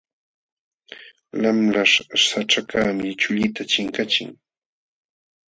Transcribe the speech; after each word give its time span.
Lamlaśh 1.41 1.95
saćhakaqmi 2.25 3.09
chullita 3.21 3.63
chinkachin. 3.71 4.29